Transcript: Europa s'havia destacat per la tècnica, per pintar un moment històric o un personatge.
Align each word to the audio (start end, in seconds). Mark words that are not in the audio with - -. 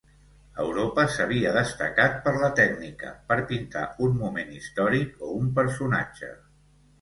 Europa 0.61 1.03
s'havia 1.15 1.51
destacat 1.57 2.17
per 2.27 2.33
la 2.43 2.49
tècnica, 2.59 3.11
per 3.33 3.37
pintar 3.53 3.85
un 4.07 4.17
moment 4.23 4.51
històric 4.57 5.23
o 5.29 5.31
un 5.43 5.53
personatge. 5.61 6.33